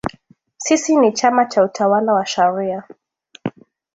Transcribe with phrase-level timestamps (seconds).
[0.57, 2.83] Sisi ni chama cha utawala wa sharia